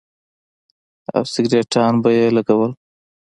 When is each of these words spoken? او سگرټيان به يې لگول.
او 1.13 1.21
سگرټيان 1.33 1.93
به 2.03 2.09
يې 2.17 2.27
لگول. 2.35 2.71